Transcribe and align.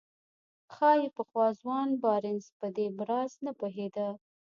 ښايي 0.73 1.07
پخوا 1.15 1.47
ځوان 1.59 1.89
بارنس 2.03 2.45
په 2.59 2.67
دې 2.75 2.85
راز 3.09 3.31
نه 3.45 3.51
پوهېده. 3.59 4.09